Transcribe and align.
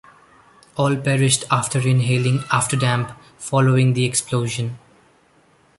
All 0.77 0.95
perished 0.95 1.43
after 1.51 1.79
inhaling 1.87 2.39
afterdamp 2.51 3.15
following 3.37 3.93
the 3.93 4.03
explosion. 4.03 4.79